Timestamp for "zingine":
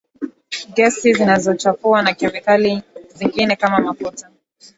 3.15-3.55